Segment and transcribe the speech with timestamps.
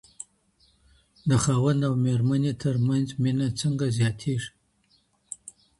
[1.29, 4.51] د خاوند او مېرمني تر منځ مينه څنګه زياتيږي؟